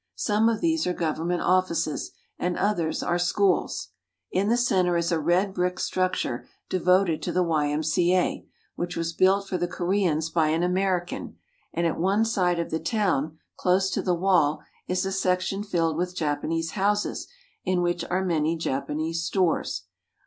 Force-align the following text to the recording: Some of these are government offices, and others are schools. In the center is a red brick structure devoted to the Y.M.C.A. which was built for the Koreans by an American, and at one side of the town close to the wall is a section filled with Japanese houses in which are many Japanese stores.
Some 0.17 0.49
of 0.49 0.61
these 0.61 0.87
are 0.87 0.93
government 0.93 1.43
offices, 1.43 2.09
and 2.39 2.57
others 2.57 3.03
are 3.03 3.19
schools. 3.19 3.89
In 4.31 4.49
the 4.49 4.57
center 4.57 4.97
is 4.97 5.11
a 5.11 5.19
red 5.19 5.53
brick 5.53 5.79
structure 5.79 6.47
devoted 6.69 7.21
to 7.21 7.31
the 7.31 7.43
Y.M.C.A. 7.43 8.43
which 8.75 8.97
was 8.97 9.13
built 9.13 9.47
for 9.47 9.59
the 9.59 9.67
Koreans 9.67 10.31
by 10.31 10.47
an 10.47 10.63
American, 10.63 11.37
and 11.71 11.85
at 11.85 11.99
one 11.99 12.25
side 12.25 12.57
of 12.57 12.71
the 12.71 12.79
town 12.79 13.37
close 13.57 13.91
to 13.91 14.01
the 14.01 14.15
wall 14.15 14.63
is 14.87 15.05
a 15.05 15.11
section 15.11 15.61
filled 15.63 15.97
with 15.97 16.15
Japanese 16.15 16.71
houses 16.71 17.27
in 17.63 17.83
which 17.83 18.03
are 18.05 18.25
many 18.25 18.57
Japanese 18.57 19.23
stores. 19.23 19.83